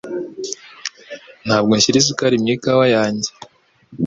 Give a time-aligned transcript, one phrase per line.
[1.45, 3.29] Ntabwo nshyira isukari mu ikawa yanjye.